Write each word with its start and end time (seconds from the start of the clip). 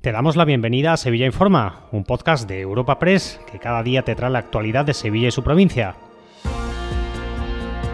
Te 0.00 0.12
damos 0.12 0.34
la 0.34 0.46
bienvenida 0.46 0.94
a 0.94 0.96
Sevilla 0.96 1.26
Informa, 1.26 1.82
un 1.92 2.04
podcast 2.04 2.48
de 2.48 2.62
Europa 2.62 2.98
Press 2.98 3.38
que 3.52 3.58
cada 3.58 3.82
día 3.82 4.00
te 4.00 4.14
trae 4.14 4.30
la 4.30 4.38
actualidad 4.38 4.86
de 4.86 4.94
Sevilla 4.94 5.28
y 5.28 5.30
su 5.30 5.42
provincia. 5.42 5.94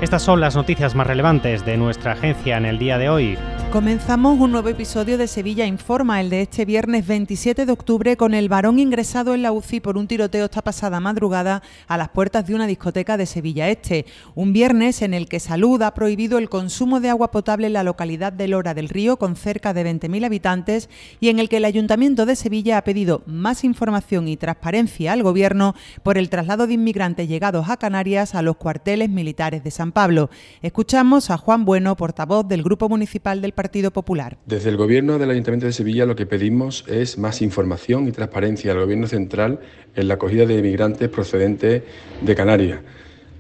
Estas 0.01 0.23
son 0.23 0.41
las 0.41 0.55
noticias 0.55 0.95
más 0.95 1.09
relevantes 1.09 1.67
de 1.67 1.77
nuestra 1.77 2.13
agencia 2.13 2.59
en 2.59 2.65
el 2.65 2.79
día 2.79 2.99
de 2.99 3.09
hoy. 3.09 3.37
Comenzamos 3.73 4.41
un 4.41 4.53
nuevo 4.53 4.69
episodio 4.69 5.19
de 5.19 5.27
Sevilla 5.27 5.67
Informa, 5.67 6.21
el 6.21 6.31
de 6.31 6.43
este 6.43 6.65
viernes 6.65 7.07
27 7.07 7.67
de 7.67 7.73
octubre, 7.73 8.17
con 8.17 8.33
el 8.33 8.49
varón 8.49 8.79
ingresado 8.79 9.35
en 9.35 9.43
la 9.43 9.51
UCI 9.53 9.81
por 9.81 9.99
un 9.99 10.07
tiroteo 10.07 10.47
esta 10.47 10.63
pasada 10.63 11.01
madrugada 11.01 11.63
a 11.89 11.99
las 11.99 12.09
puertas 12.09 12.47
de 12.47 12.55
una 12.55 12.69
discoteca 12.69 13.17
de 13.17 13.27
Sevilla 13.27 13.69
Este. 13.69 14.07
Un 14.35 14.53
viernes 14.53 15.03
en 15.03 15.13
el 15.13 15.29
que 15.29 15.41
Salud 15.41 15.83
ha 15.83 15.93
prohibido 15.95 16.39
el 16.39 16.49
consumo 16.49 17.01
de 17.01 17.11
agua 17.11 17.33
potable 17.33 17.67
en 17.67 17.73
la 17.73 17.83
localidad 17.83 18.33
de 18.33 18.49
Lora 18.49 18.73
del 18.73 18.89
Río, 18.89 19.19
con 19.19 19.35
cerca 19.35 19.75
de 19.75 19.85
20.000 19.85 20.25
habitantes, 20.25 20.89
y 21.19 21.29
en 21.29 21.41
el 21.41 21.49
que 21.49 21.59
el 21.59 21.65
Ayuntamiento 21.65 22.25
de 22.25 22.37
Sevilla 22.37 22.79
ha 22.79 22.85
pedido 22.85 23.23
más 23.27 23.65
información 23.65 24.29
y 24.29 24.37
transparencia 24.37 25.13
al 25.13 25.25
Gobierno 25.25 25.75
por 26.05 26.19
el 26.19 26.31
traslado 26.31 26.69
de 26.69 26.75
inmigrantes 26.75 27.29
llegados 27.29 27.69
a 27.69 27.77
Canarias 27.77 28.37
a 28.37 28.43
los 28.43 28.57
cuarteles 28.57 29.11
militares 29.11 29.65
de 29.65 29.73
San 29.73 29.91
Pablo. 29.91 30.31
Escuchamos 30.63 31.31
a 31.31 31.37
Juan 31.37 31.65
Bueno, 31.65 31.97
portavoz 31.97 32.47
del 32.47 32.63
Grupo 32.63 32.89
Municipal 32.89 33.43
del 33.43 33.56
Partido 33.57 33.91
Popular. 33.91 34.39
Desde 34.47 34.69
el 34.69 34.77
Gobierno 34.77 35.19
del 35.19 35.31
Ayuntamiento 35.31 35.67
de 35.67 35.73
Sevilla 35.73 36.07
lo 36.07 36.15
que 36.15 36.27
pedimos 36.27 36.85
es 36.87 37.19
más 37.19 37.43
información 37.43 38.07
y 38.07 38.13
transparencia 38.13 38.71
al 38.71 38.79
Gobierno 38.79 39.09
central 39.09 39.59
en 39.97 40.07
la 40.07 40.15
acogida 40.15 40.47
de 40.47 40.59
inmigrantes 40.59 41.09
procedentes 41.09 41.83
de 42.21 42.35
Canarias. 42.37 42.79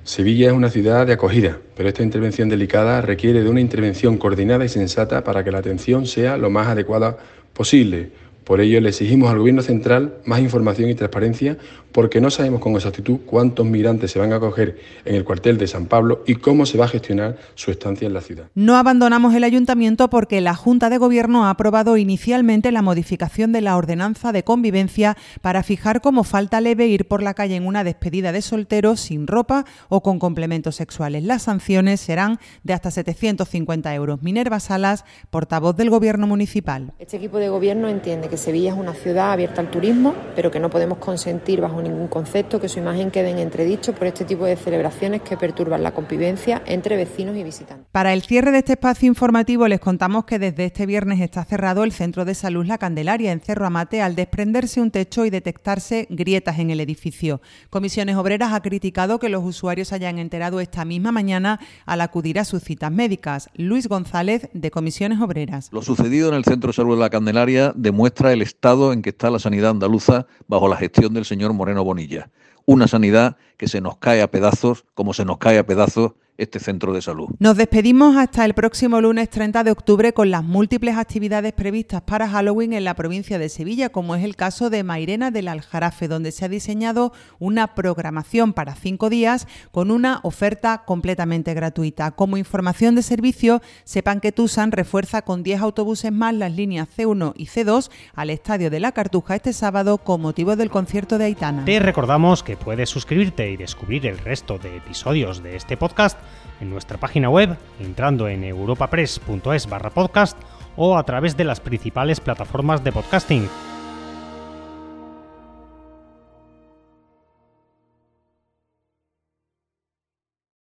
Sevilla 0.03 0.49
es 0.49 0.53
una 0.53 0.71
ciudad 0.71 1.07
de 1.07 1.13
acogida, 1.13 1.59
pero 1.77 1.89
esta 1.89 2.03
intervención 2.03 2.49
delicada 2.49 3.01
requiere 3.01 3.43
de 3.43 3.51
una 3.51 3.61
intervención 3.61 4.19
coordinada 4.19 4.65
y 4.65 4.69
sensata 4.69 5.23
para 5.23 5.45
que 5.45 5.53
la 5.53 5.59
atención 5.59 6.07
sea 6.07 6.37
lo 6.37 6.51
más 6.51 6.69
adecuada 6.69 7.19
posible 7.53 8.11
por 8.47 8.61
ello, 8.61 8.81
le 8.81 8.91
exigimos 8.91 9.29
al 9.29 9.41
Gobierno 9.41 9.61
central 9.61 10.19
más 10.25 10.39
información 10.39 10.89
y 10.89 10.95
transparencia 10.95 11.59
porque 11.91 12.21
no 12.21 12.31
sabemos 12.31 12.61
con 12.61 12.77
exactitud 12.77 13.19
cuántos 13.27 13.67
migrantes 13.67 14.13
se 14.13 14.21
van 14.21 14.33
a 14.33 14.37
acoger 14.37 14.79
en 15.05 15.17
el 15.17 15.25
cuartel 15.25 15.59
de 15.59 15.67
San 15.67 15.87
Pablo 15.87 16.23
y 16.27 16.37
cómo 16.37 16.65
se 16.65 16.79
va 16.79 16.85
a 16.85 16.89
gestionar 16.89 17.39
su 17.57 17.73
estancia 17.73 18.07
en 18.07 18.15
la 18.15 18.21
ciudad. 18.21 18.45
No 18.55 18.77
abandonamos 18.77 19.35
el 19.35 19.43
ayuntamiento 19.43 20.09
porque 20.11 20.41
la 20.41 20.55
Junta 20.55 20.91
de 20.91 20.99
Gobierno 20.99 21.47
ha 21.47 21.51
aprobado 21.51 21.97
inicialmente 21.97 22.71
la 22.71 22.83
modificación 22.83 23.51
de 23.51 23.63
la 23.63 23.77
ordenanza 23.77 24.31
de 24.31 24.45
convivencia 24.45 25.17
para 25.41 25.65
fijar 25.65 26.01
como 26.01 26.23
falta 26.23 26.61
leve 26.61 26.87
ir 26.87 27.09
por 27.09 27.25
la 27.25 27.35
calle 27.35 27.57
en 27.57 27.67
una 27.67 27.83
despedida 27.83 28.31
de 28.31 28.43
solteros 28.43 29.01
sin 29.01 29.27
ropa 29.27 29.65
o 29.89 30.03
con 30.05 30.21
complementos 30.21 30.77
sexuales. 30.77 31.25
Las 31.25 31.45
sanciones 31.45 31.99
serán 32.01 32.39
de 32.63 32.75
hasta 32.75 32.93
750 32.93 33.93
euros. 33.95 34.23
Minerva 34.23 34.61
Salas, 34.61 35.05
portavoz 35.31 35.75
del 35.77 35.91
Gobierno 35.91 36.29
municipal. 36.29 36.93
Este 37.01 37.17
equipo 37.17 37.39
de 37.39 37.49
gobierno 37.49 37.89
entiende 37.89 38.29
que 38.29 38.36
Sevilla 38.39 38.73
es 38.73 38.79
una 38.79 38.95
ciudad 38.95 39.33
abierta 39.33 39.61
al 39.61 39.71
turismo, 39.71 40.15
pero 40.35 40.51
que 40.51 40.61
no 40.61 40.71
podemos 40.71 40.99
consentir 40.99 41.61
bajo 41.61 41.81
ningún 41.81 42.09
concepto 42.09 42.61
que 42.61 42.69
su 42.69 42.79
imagen 42.79 43.11
quede 43.11 43.31
en 43.31 43.39
entredicho 43.39 43.95
por 43.95 44.07
este 44.07 44.25
tipo 44.25 44.45
de 44.45 44.57
celebraciones 44.57 45.23
que 45.23 45.37
perturban 45.37 45.83
la 45.83 45.93
convivencia 45.93 46.63
entre 46.67 46.97
vecinos 46.97 47.37
y 47.37 47.43
visitantes. 47.43 47.87
Para 47.93 48.13
el 48.13 48.23
cierre 48.23 48.53
de 48.53 48.59
este 48.59 48.73
espacio 48.73 49.09
informativo 49.09 49.69
les 49.69 49.81
contamos 49.81 50.25
que 50.25 50.39
desde 50.39 50.67
este 50.67 50.87
viernes 50.87 51.21
está 51.21 51.45
cerrado 51.45 51.85
el 51.85 51.93
Centro 51.93 52.25
de 52.25 52.35
Salud 52.35 52.67
La 52.67 52.79
Candelaria 52.79 53.33
en 53.33 53.41
Cerro 53.41 53.67
Amate 53.67 54.03
al 54.03 54.15
desprenderse 54.15 54.81
un 54.81 54.91
techo 54.91 55.25
y 55.25 55.31
detectarse 55.31 56.07
grietas 56.11 56.59
en 56.59 56.71
el 56.71 56.81
edificio. 56.81 57.41
Comisiones 57.71 58.17
Obreras 58.17 58.53
ha 58.53 58.61
criticado 58.61 59.19
que 59.19 59.29
los 59.29 59.45
usuarios 59.45 59.93
hayan 59.93 60.19
enterado 60.19 60.61
esta 60.61 60.85
misma 60.85 61.13
mañana 61.13 61.61
al 61.85 62.01
acudir 62.01 62.39
a 62.39 62.45
sus 62.45 62.63
citas 62.63 62.91
médicas. 62.91 63.51
Luis 63.55 63.89
González, 63.89 64.49
de 64.53 64.71
Comisiones 64.71 65.21
Obreras. 65.21 65.69
Lo 65.73 65.83
sucedido 65.83 66.29
en 66.29 66.35
el 66.35 66.45
Centro 66.45 66.69
de 66.69 66.75
Salud 66.75 66.99
La 66.99 67.11
Candelaria 67.11 67.73
demuestra 67.75 68.26
el 68.33 68.43
estado 68.43 68.93
en 68.93 69.03
que 69.03 69.11
está 69.11 69.31
la 69.31 69.39
sanidad 69.39 69.71
andaluza 69.71 70.27
bajo 70.49 70.69
la 70.69 70.77
gestión 70.77 71.15
del 71.15 71.25
señor 71.25 71.53
Moreno 71.53 71.85
Bonilla. 71.85 72.31
Una 72.65 72.89
sanidad 72.89 73.37
que 73.57 73.69
se 73.69 73.81
nos 73.81 73.99
cae 73.99 74.23
a 74.23 74.31
pedazos, 74.31 74.85
como 74.95 75.15
se 75.15 75.25
nos 75.25 75.39
cae 75.39 75.59
a 75.59 75.67
pedazos 75.67 76.13
este 76.39 76.61
centro 76.61 76.93
de 76.93 77.03
salud. 77.03 77.29
Nos 77.39 77.57
despedimos 77.57 78.17
hasta 78.17 78.45
el 78.45 78.55
próximo 78.55 79.01
lunes 79.01 79.31
30 79.31 79.65
de 79.65 79.71
octubre 79.71 80.13
con 80.13 80.31
las 80.31 80.45
múltiples 80.45 80.97
actividades 80.97 81.53
previstas 81.53 82.03
para 82.03 82.29
Halloween 82.29 82.73
en 82.73 82.85
la 82.85 82.95
provincia 82.95 83.39
de 83.39 83.49
Sevilla, 83.49 83.89
como 83.89 84.15
es 84.17 84.25
el 84.25 84.37
caso 84.37 84.71
de 84.71 84.85
Mairena 84.85 85.31
del 85.31 85.49
Aljarafe, 85.49 86.09
donde 86.09 86.33
se 86.33 86.45
ha 86.45 86.49
diseñado 86.49 87.13
una 87.39 87.75
programación 87.75 88.53
para 88.53 88.75
cinco 88.75 89.11
días 89.11 89.47
con 89.71 89.91
una 89.91 90.21
oferta 90.23 90.85
completamente 90.85 91.55
gratuita. 91.55 92.11
Como 92.13 92.37
información 92.37 92.95
de 92.95 93.03
servicio, 93.03 93.63
sepan 93.85 94.21
que 94.21 94.33
Tusan 94.33 94.73
refuerza 94.73 95.23
con 95.23 95.43
10 95.43 95.61
autobuses 95.61 96.13
más 96.13 96.35
las 96.35 96.53
líneas 96.53 96.89
C1 96.97 97.33
y 97.37 97.47
C2 97.47 97.91
al 98.15 98.31
Estadio 98.31 98.71
de 98.71 98.81
la 98.81 98.93
Cartuja 98.93 99.37
este 99.37 99.53
sábado 99.53 99.99
con 99.99 100.21
motivo 100.21 100.57
del 100.57 100.71
concierto 100.71 101.19
de 101.19 101.27
Aitana. 101.27 101.65
Te 101.65 101.81
recordamos 101.81 102.43
que 102.43 102.57
puedes 102.57 102.91
suscribirte 102.91 103.51
y 103.51 103.57
descubrir 103.57 104.07
el 104.07 104.19
resto 104.19 104.59
de 104.59 104.77
episodios 104.77 105.43
de 105.43 105.57
este 105.57 105.77
podcast 105.77 106.19
en 106.61 106.71
nuestra 106.71 106.99
página 106.99 107.29
web, 107.29 107.57
entrando 107.81 108.29
en 108.29 108.45
europapress.es 108.45 109.69
barra 109.69 109.91
podcast 109.91 110.39
o 110.77 110.97
a 110.97 111.03
través 111.05 111.37
de 111.37 111.45
las 111.45 111.61
principales 111.61 112.21
plataformas 112.21 112.85
de 112.85 112.93
podcasting 112.93 113.49